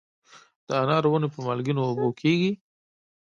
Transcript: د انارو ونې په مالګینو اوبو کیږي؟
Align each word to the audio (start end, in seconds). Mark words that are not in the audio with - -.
د 0.67 0.69
انارو 0.81 1.09
ونې 1.11 1.27
په 1.33 1.39
مالګینو 1.45 1.81
اوبو 1.87 2.07
کیږي؟ 2.21 2.51